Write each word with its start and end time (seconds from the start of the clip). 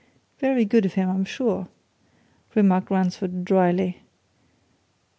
"Very 0.39 0.65
good 0.65 0.83
of 0.87 0.95
him, 0.95 1.11
I'm 1.11 1.25
sure," 1.25 1.67
remarked 2.55 2.89
Ransford 2.89 3.45
dryly. 3.45 4.01